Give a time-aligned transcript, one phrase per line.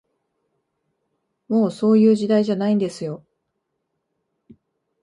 [1.47, 3.23] もう、そういう時代じゃないんですよ